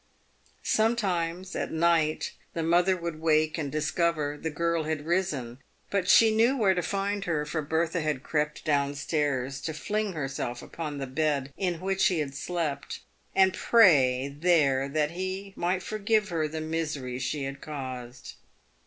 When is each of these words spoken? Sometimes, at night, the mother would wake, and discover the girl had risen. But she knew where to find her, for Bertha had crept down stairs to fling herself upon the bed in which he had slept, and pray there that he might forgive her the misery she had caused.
Sometimes, 0.63 1.55
at 1.55 1.71
night, 1.71 2.31
the 2.55 2.63
mother 2.63 2.97
would 2.97 3.21
wake, 3.21 3.59
and 3.59 3.71
discover 3.71 4.35
the 4.35 4.49
girl 4.49 4.85
had 4.85 5.05
risen. 5.05 5.59
But 5.91 6.09
she 6.09 6.35
knew 6.35 6.57
where 6.57 6.73
to 6.73 6.81
find 6.81 7.25
her, 7.25 7.45
for 7.45 7.61
Bertha 7.61 8.01
had 8.01 8.23
crept 8.23 8.65
down 8.65 8.95
stairs 8.95 9.61
to 9.61 9.75
fling 9.75 10.13
herself 10.13 10.63
upon 10.63 10.97
the 10.97 11.05
bed 11.05 11.53
in 11.55 11.79
which 11.79 12.07
he 12.07 12.17
had 12.17 12.33
slept, 12.33 13.01
and 13.35 13.53
pray 13.53 14.27
there 14.27 14.89
that 14.89 15.11
he 15.11 15.53
might 15.55 15.83
forgive 15.83 16.29
her 16.29 16.47
the 16.47 16.61
misery 16.61 17.19
she 17.19 17.43
had 17.43 17.61
caused. 17.61 18.33